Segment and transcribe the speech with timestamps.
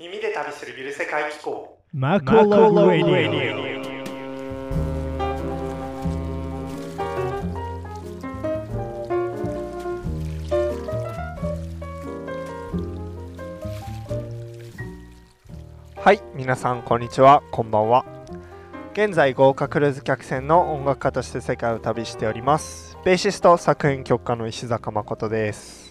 [0.00, 1.76] 耳で旅するゆる世界機構。
[1.92, 3.84] マコロラディ
[15.96, 17.42] はい皆さんこんにちは。
[17.50, 18.06] こんばんは。
[18.94, 22.96] 現在豪華クルーズ客船の音楽家として世界を旅しております。
[23.04, 25.89] ベーシスト作品曲家の石坂誠です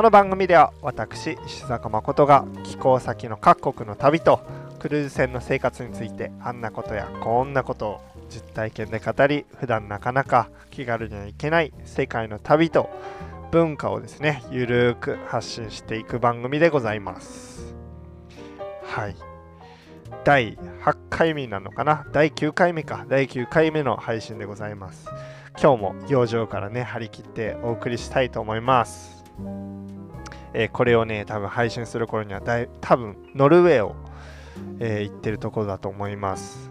[0.00, 4.40] この番組では私石坂誠が寄港先の各国の旅と
[4.78, 8.00] クルーズ船の生活についてあんなことやこんなことを
[8.30, 12.88] 実体験で語り普段なかなか気軽には行けない世界の旅と
[13.50, 17.74] 文化をですねゆるーく発信していく番組でございます。
[18.84, 19.16] はい。
[20.24, 22.06] 第8回目なのかな？
[22.10, 23.04] 第9回目か。
[23.06, 25.10] 第9回目の配信でございます。
[25.60, 29.19] 今日も養生からね張り切ってお送りしたいと思います、
[30.52, 33.94] えーこれをね多分配信する頃にはだい多分ノルウェーを、
[34.80, 36.70] えー行ってるところだと思います。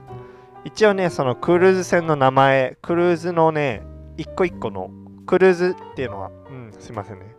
[0.66, 3.81] 一応ねそのクルーズ船の名前クルーズのね
[4.17, 4.91] 一個一個の
[5.25, 7.35] クルーズっていうのはうんすいませんね。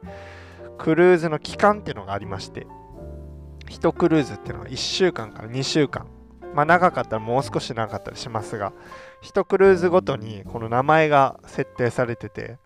[0.79, 2.67] クルーズの期間っていうのがありまして
[3.69, 6.07] 1クルーズっていうのは1週間から2週間。
[6.55, 8.73] まあ長かったらもう少し長かったりしますが
[9.23, 12.59] 1クルーズごとにこの名前が設定されてて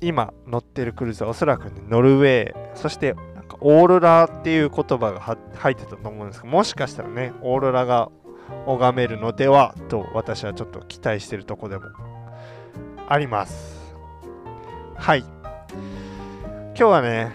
[0.00, 5.20] 今乗ってるクルーズはおそらくねノルウェーそしてなんかオーロラっていう言葉が
[5.54, 8.10] 入ってたと思うんですがもしかしたらねオーロラが
[8.66, 11.86] 拝めるのではと私はちょっと期待してるとこでも
[13.08, 13.94] あります。
[14.96, 15.20] はい。
[15.20, 17.32] 今日はね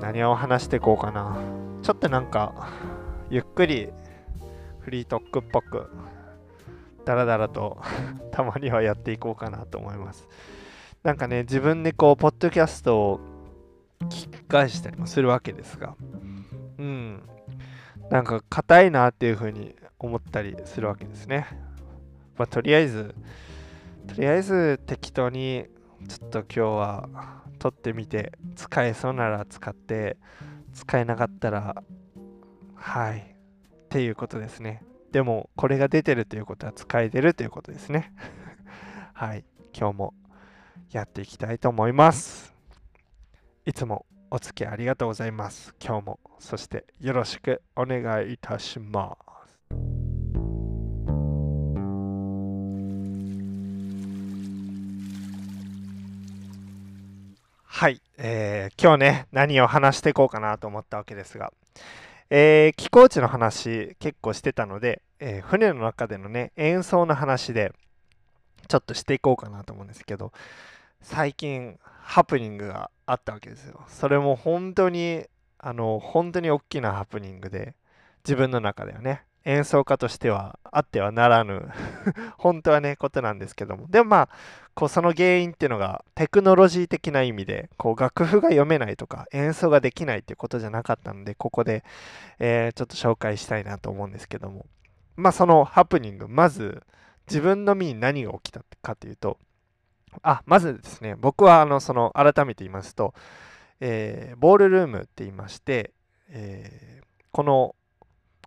[0.00, 1.38] 何を話していこうかな。
[1.82, 2.70] ちょっとなんか
[3.30, 3.88] ゆっくり
[4.80, 5.90] フリートークっぽく
[7.04, 7.78] ダラダラと
[8.32, 10.28] たまにはやっていこうかなと思います。
[11.02, 13.20] なんかね自分でこうポッドキャストを
[14.04, 15.96] 聞き返したりもするわけですが。
[16.78, 17.22] うん。
[18.10, 21.46] なんか硬いなっていう風に思ったりするわけですね。
[22.36, 23.14] まあとりあえず
[24.06, 25.66] とりあえず適当に
[26.08, 27.08] ちょっと今日は
[27.58, 30.16] 撮ってみて使えそうなら使って
[30.72, 31.82] 使えなかったら
[32.74, 33.34] はい。
[33.86, 34.82] っていうことですね。
[35.12, 38.12] でもこれが出てるということは使えてるということですね。
[39.14, 39.44] はい。
[39.72, 40.14] 今日も
[40.90, 42.54] やっていきたいと思います。
[43.66, 45.74] いつもお付き合いありがとうございます。
[45.84, 49.74] 今日もそしてよろしくお願いいたします。
[57.64, 61.52] はい、えー今日ね何を話していこうかなと思ったわけですが、
[62.30, 67.72] えー寄港地の話結構してたので、えー船の中でのね演奏の話で
[68.68, 70.32] ちょっとしていこうかなと思うんですけど。
[71.00, 73.84] 最近ハプニングがあったわけですよ。
[73.88, 75.26] それも本当に
[75.58, 77.74] あの本当に大きなハプニングで
[78.24, 81.68] 自分の中ではね演奏家としてはあってはならぬ
[82.38, 83.86] 本当はねことなんですけども。
[83.88, 84.28] でもまあ
[84.74, 91.82] こうその原因っていうのがテクノロジー的な意味でこう楽譜が読めないとか演奏ができないっていうことじゃなかったのでここで、
[92.38, 94.66] えーちょっと紹介したいなと思うんですけども。
[95.16, 96.82] まあそのハプニングまず
[97.26, 99.38] 自分の身に何が起きたかというと
[100.22, 103.14] あまずですね僕はあのその改めて言いますと、
[103.80, 105.92] えーボールルームって言いまして、
[106.30, 107.74] えーこの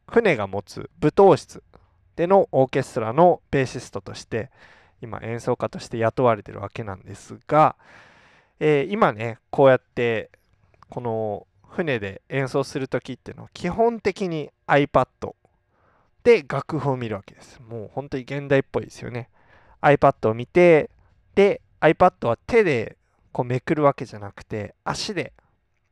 [0.09, 1.63] 船が持つ舞踏室
[2.15, 4.49] でのオーケストラのベーシストとして
[5.01, 7.75] 今演奏家として雇われてるわけなんですが、
[8.59, 10.29] えー今ねこうやって
[10.89, 15.07] この船で演奏する時っていうのは基本的に iPad
[16.23, 17.61] で楽譜を見るわけです。
[17.61, 19.29] もう本当に現代っぽいですよね。
[19.81, 20.89] iPad を見て
[21.35, 22.97] で iPad は手で
[23.31, 25.33] こうめくるわけじゃなくて足で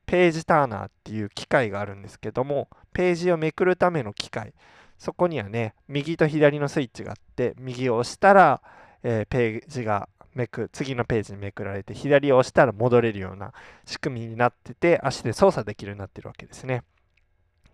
[0.06, 4.54] ページターナーっていう機械があるんですけどもページをめくるための機械
[4.98, 8.62] そこにはね右と左のスイッチがあって右を押したら、
[9.04, 13.54] えーページがめく次のページにめくられて左を押したら戻れるような
[13.86, 16.84] 仕組みになってて足で操作できるようになってるわけですね。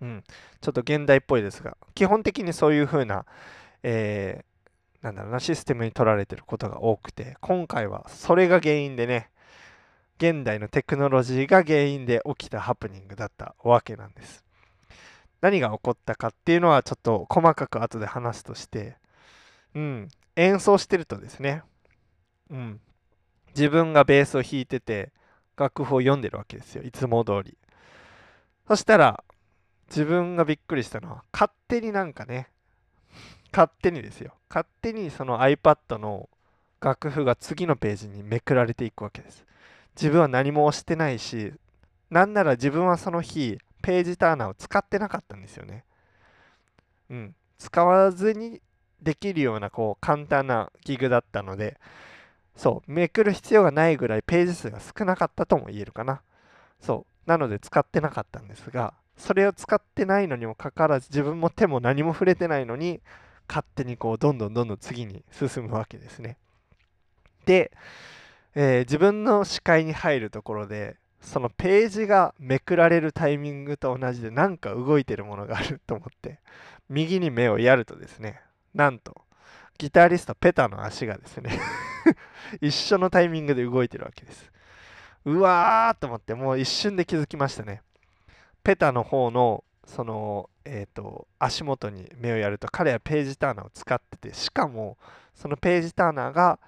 [0.01, 0.23] うん、
[0.61, 3.25] ちょっと現代っぽいですが基本的にそういう風な、
[3.81, 4.54] えー
[5.05, 9.29] なんだろうなシステムに取られてることが多くて今回はそれが原因でね
[10.17, 14.43] 現代のテクノロジーが原因で起きたハプニングだったわけなんです。
[15.41, 18.95] 何が起こったかっていうのはちょっと細かく後で話すとして、
[19.75, 20.07] うん、
[20.37, 21.61] 演奏してるとですね、
[22.49, 22.79] うん、
[23.49, 25.11] 自分がベースを弾いてて
[25.57, 27.57] 楽譜を読んでるわけですよいつも通り。
[28.67, 29.23] そしたら
[29.89, 32.47] 自分がびっくりしたのは勝手になんかね
[33.55, 34.33] 勝手にですよ。
[34.49, 36.27] 勝手にその iPad の
[36.81, 39.45] 楽譜が次のページにめくられていくわけです。
[39.95, 41.53] 自分は何も押してないし
[42.09, 45.85] なんなら自分はその日ページターナーを使ってなかったんですよね。
[47.09, 48.61] うん、使わずに
[49.01, 51.79] できるようなこう簡単なギグだったので
[52.57, 52.91] そう。
[52.91, 56.21] めくる必要がないぐらいページ数が少なかったとも言えるかな。
[56.81, 57.29] そう。
[57.29, 62.99] なので使ってなかったんですがそれを使ってないのにもかかわらず自分も手も何も触れてないのに
[63.47, 66.37] 勝手にこうどんどんどんどん次に進むわけですね。
[67.45, 67.71] で、
[68.55, 76.39] えー自分の視界に入るところでそのページがめくられるタイミングと同じでなんか動いてるものがあると思って
[76.87, 78.41] 右に目をやるとですね
[78.73, 79.15] なんと
[79.77, 81.59] ギタリストペタの足がですね
[82.61, 84.51] 一緒のタイミングで動いてるわけです。
[85.25, 87.81] うわーと思ってもう一瞬で気づきましたね。
[88.63, 94.97] ペタの方のそのえっ、と足元に目をやると彼はページターナーを使っててしかも
[95.33, 96.59] そのページターナーが、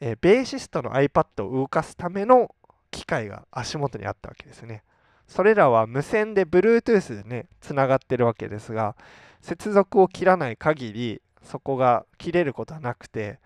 [0.00, 2.54] えーベーシストの iPad を動かすための
[2.90, 4.82] 機械が足元にあったわけですね。
[5.26, 8.96] それらは無線で Bluetooth でねつながってるわけですが
[9.42, 13.38] 接続を切らない限りそこが切れることはなくて、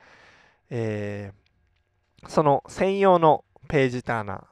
[0.70, 1.42] えー
[2.28, 4.44] その専用のページターナー、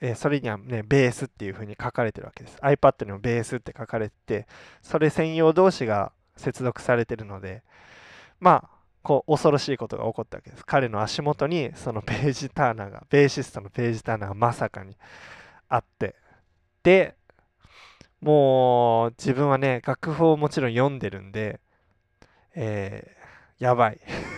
[0.00, 2.56] えーそれにはねベースっていう風に書かれてるわけです。
[2.58, 4.46] iPad にもベースって書かれてて
[4.82, 7.62] それ専用同士が接続されてるので
[8.40, 8.70] まあ
[9.02, 10.64] こう恐ろしいことが起こったわけです。
[10.66, 14.96] 彼の足元にそのページターナーがベーシストのページターナーがまさかに
[15.68, 16.14] あって。
[16.82, 17.16] で
[18.20, 21.60] もう自分はね楽譜をもちろん読んでるんで
[22.54, 23.18] えー
[23.64, 24.00] やばい。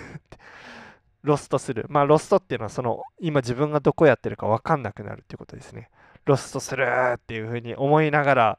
[1.22, 1.86] ロストする。
[1.88, 5.88] まあロストっていうのはその今自分がどこやってるか分かんなくなるっていうことですね。
[6.24, 8.58] ロストするっていうふうに思いながら、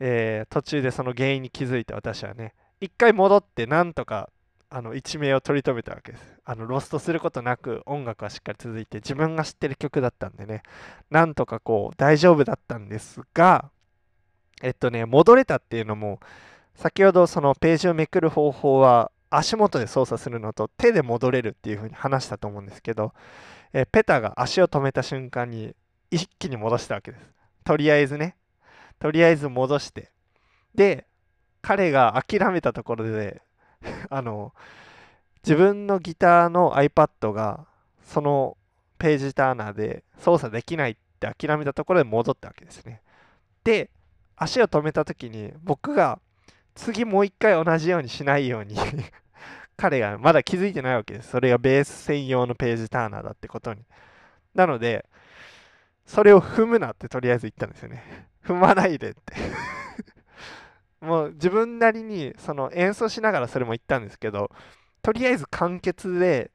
[0.00, 4.30] えー途中でその原因に気づいて私はね一回戻ってなんとか
[4.70, 6.34] あの一命を取り留めたわけです。
[6.44, 10.62] あのロストすることなく音楽はしっかり続いて自分が知ってる曲だったんでね
[11.10, 13.70] なんとかこう大丈夫だったんですが
[14.62, 16.20] えっとね戻れたっていうのも
[16.74, 23.12] 先ほどそのページをめくる方法は足元で操作するのと手で戻れるっていう風に話したと思うんですけど、
[23.72, 25.74] えーペタが足を止めた瞬間に
[26.10, 27.24] 一気に戻したわけです。
[27.64, 28.36] とりあえずね。
[28.98, 30.12] とりあえず戻して。
[30.74, 31.06] で
[31.62, 33.42] 彼が諦めたところで
[34.10, 34.54] あの
[35.42, 37.66] 自分のギターの iPad が
[38.04, 38.56] その
[38.98, 43.02] ページターナーで操作できないって諦めたところで戻ったわけですね。
[43.64, 43.90] で
[44.36, 46.20] 足を止めた時に僕が
[46.74, 48.76] 次もう一回同じようにしないように
[49.76, 51.30] 彼がまだ気づいてないわけです。
[51.30, 53.82] それがベース専用のページターナーだってことに。
[54.54, 55.06] なので
[56.06, 58.28] それを踏むなってとりあえず言ったんですよね。
[58.44, 59.34] 踏まないでって。
[61.00, 64.50] もう自分なりにその演奏しながらそれも言ったんですけど
[65.02, 66.50] とりあえず簡潔で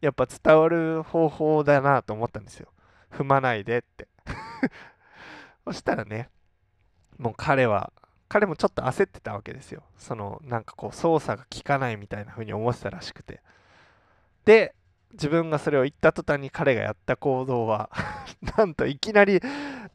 [0.00, 2.68] やっぱ伝わる方法だなと思ったんですよ。
[3.10, 4.08] 踏まないでって。
[5.64, 6.30] そしたらね
[7.18, 7.92] もう彼は
[8.30, 9.82] 彼もちょっと焦ってたわけですよ。
[9.98, 13.42] そのなんかこう操作が効かないみたいな風に思ってたらしくて。
[14.44, 14.74] で
[15.12, 17.90] 自分がそれを言った途端に彼がやった行動は
[18.56, 19.40] なんといきなり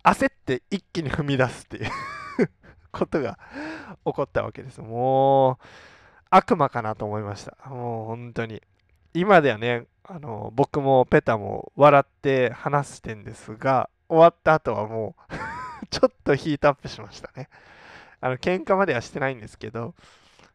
[0.04, 1.90] 焦って一気に踏み出すっていう
[2.92, 3.40] ことが
[4.04, 4.82] 起こったわけです。
[4.82, 5.58] もう
[6.30, 7.56] 悪魔かなと思いました。
[7.70, 8.62] もう本当に。
[9.14, 15.16] 今ではねあの僕もペタも笑って話してんですが終わった後はも
[15.82, 17.48] う ちょっとヒートアップしましたね。
[18.26, 19.94] あの喧嘩まではしてないんですけど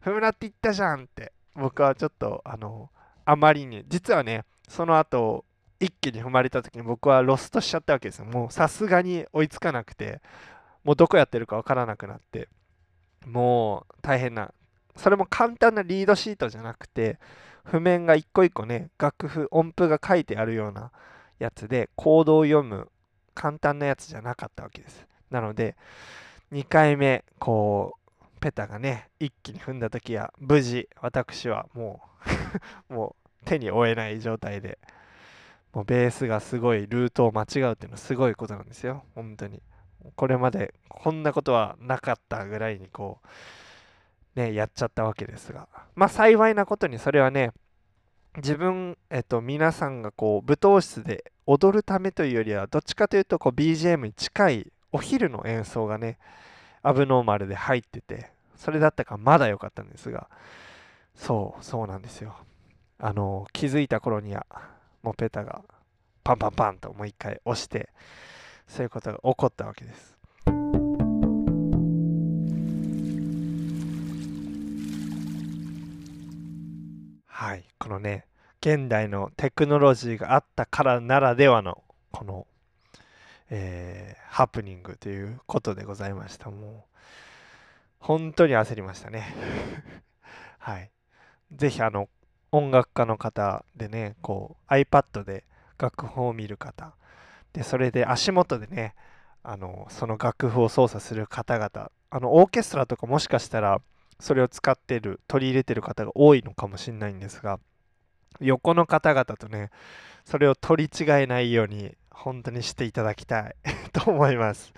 [0.05, 2.91] 踏むなって言ったじゃんって僕はちょっとあの
[3.25, 5.45] あまりに実はねその後
[5.79, 8.25] 一気に踏まれた時に僕はロストしちゃったわけですよ。
[8.25, 10.21] もうさすがに追いつかなくて
[10.83, 12.49] もうどこやってるかわからなくなって
[13.25, 14.53] もう大変な
[14.97, 17.21] それも簡単なリードシートじゃなくて
[17.63, 20.91] 譜面が一個一個ね楽譜音符が書いてあるような
[21.39, 22.91] やつでコードを読む
[23.35, 25.07] 簡単なやつじゃなかったわけです。
[25.31, 25.77] なので
[26.53, 32.01] 2回目こうペタがね一気に踏んだ時は無事私はも
[32.91, 34.79] う もう手に負えない状態で
[35.73, 39.05] もうベースがすごいルートを間違うっていうのはすごいことなんですよ。
[39.15, 39.63] 本当に。
[40.17, 43.21] これまでこんなことはなかったぐらいにこ
[44.35, 45.69] うねやっちゃったわけですが。
[45.95, 47.53] まあ幸いなことにそれはね
[48.37, 56.19] 自分、えっと、皆さんがこう舞踏室で踊るためというよりはどっちかというとこう BGM に近いお昼の演奏がね
[56.83, 60.29] アブノーマルで入っててそれだったかまだ良かったんですが
[61.15, 62.37] そうそうなんですよ。
[62.99, 64.47] あの気づいた頃には
[65.03, 65.63] もうペタが
[66.23, 67.89] パンパンパンともう一回押して
[68.69, 70.17] そういうことが起こったわけです。
[77.27, 78.27] はいこのね
[78.61, 81.83] 現代のテクノロジーがあったからならではの
[82.13, 82.47] この、
[83.51, 86.51] えーハプニングということでございました。
[86.51, 86.97] もう
[87.99, 89.35] 本当に焦りましたね。
[90.59, 90.91] はい。
[91.53, 92.09] ぜひあの
[92.53, 95.45] 音楽家の方でねこう iPad で
[95.79, 96.95] 楽譜を見る方。
[97.53, 98.95] でそれで足元でね
[99.43, 101.91] あのその楽譜を操作する方々。
[102.11, 103.81] あのオーケストラとかもしかしたら
[104.21, 107.59] それを使ってる取り入れてる方が多いのかもしれないんですが
[108.41, 109.71] 横の方々とね
[110.25, 113.57] それを取り違えないように本当にしていただきたい
[113.93, 114.73] と思います。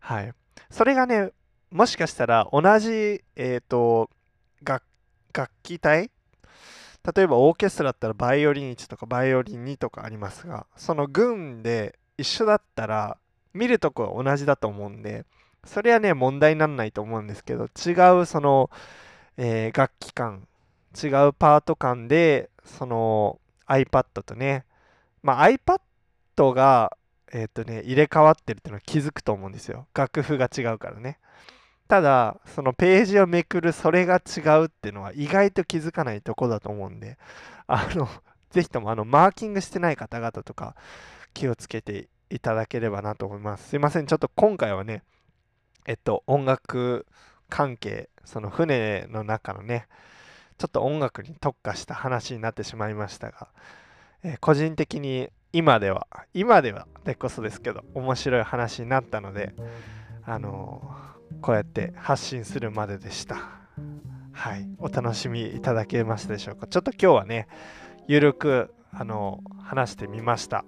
[0.00, 0.32] はい。
[0.70, 1.30] それがね
[1.70, 4.10] もしかしたら同じえっ、と
[4.62, 4.82] 楽
[5.62, 6.10] 器隊？
[7.14, 13.18] 例えばオーケストラだったらバイオリン1とかバイオリン2とかありますがその群で一緒だったら
[13.54, 15.24] 見るとこは同じだと思うんで
[15.64, 18.70] それはね問題にならないと思うんですけど違うその、
[19.36, 20.48] えー楽器感
[21.00, 24.64] 違うパート感でその iPad とね
[25.22, 25.80] まあ iPad
[26.52, 26.96] が
[27.32, 29.86] えっ、とね入れ替わってるっていうのは気づくと思うんですよ。
[29.94, 31.18] 楽譜が違うからね。
[31.88, 37.16] ただそのページをめくるそれが違うっていうのは意外と気づかないとこだと思うんで
[37.68, 38.08] あの
[38.50, 40.74] ぜひともあのマーキングしてない方々とか
[41.32, 43.68] 気をつけていただければなと思います。
[43.68, 44.06] すいません。
[44.06, 45.02] ちょっと今回はね
[45.86, 47.06] えっと音楽
[47.48, 49.86] 関係その船の中のね
[50.58, 53.48] ちょっと音楽に特化した話になってしまいましたが、
[54.28, 59.54] え個人的に今では今ではでこそですけど面白い話になったので
[60.24, 63.36] あのーこうやって発信するまででした。
[64.32, 64.66] はい。
[64.78, 66.66] お楽しみいただけましたでしょうか？
[66.66, 67.48] ちょっと今日はね
[68.06, 70.64] ゆるくあの話してみました。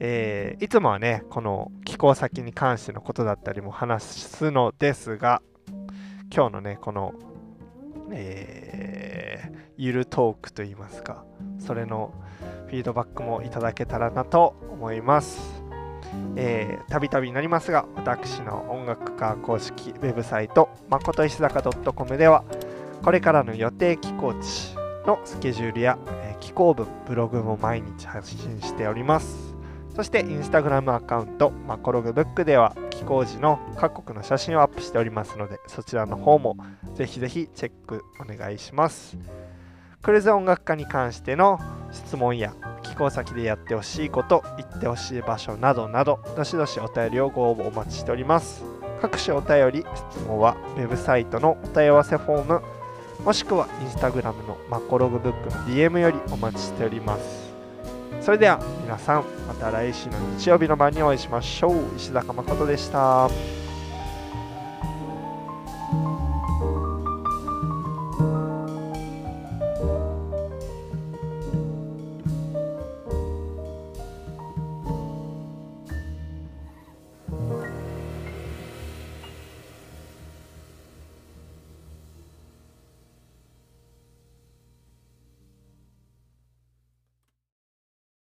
[0.00, 5.42] えーいつもはねこの寄稿先に関してのことだったりも話すのですが
[6.34, 7.14] 今日のねこの
[8.12, 9.15] えー
[9.76, 11.24] ゆるトークといいますか
[11.58, 12.12] それの
[12.66, 15.62] フィードバックもいただけたらなと思います。
[16.88, 22.44] たびたびになりますが私の音楽家公式ウェブサイトまこと石坂 .com では
[23.02, 24.74] これからの予定寄稿地
[25.06, 29.56] のスケジュールや、えー寄稿文ブログも毎日発信しております。
[29.96, 36.56] そしてインスタグラムアカウントマコログブックでは寄稿時の各国の写真をアップしておりますのでそちらの方も
[36.94, 39.16] ぜひぜひチェックお願いします。
[40.06, 41.58] クルーズ音楽家に関しての
[41.90, 48.62] 質問や寄稿先でやってほしいこと行ってほしい場所などなどどしどしお便りをご応募お待ちしております。
[49.02, 52.62] 各種お便り質問はウェブサイトのお問い合わせフォーム
[53.24, 57.52] もしくはインスタグラムのマコログブックの DM よりお待ちしております。
[58.20, 61.82] それでは皆さんまた来週の日曜日の晩にお会いしましょう。
[61.96, 63.28] 石坂誠でした。